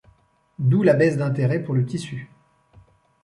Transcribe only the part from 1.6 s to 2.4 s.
pour le tissus.